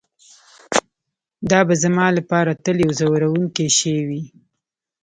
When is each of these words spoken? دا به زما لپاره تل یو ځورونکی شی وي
دا 1.51 1.59
به 1.67 1.75
زما 1.83 2.05
لپاره 2.17 2.51
تل 2.63 2.77
یو 2.85 2.91
ځورونکی 2.99 3.67
شی 3.77 3.95
وي 4.07 4.21